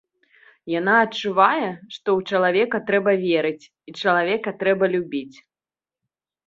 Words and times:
Яна 0.79 0.95
адчувае, 1.05 1.67
што 1.97 2.07
ў 2.21 2.31
чалавека 2.31 2.77
трэба 2.89 3.11
верыць 3.27 3.61
і 3.67 3.91
чалавека 4.01 4.57
трэба 4.67 4.95
любіць. 4.97 5.37